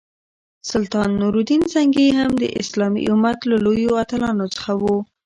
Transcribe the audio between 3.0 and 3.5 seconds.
امت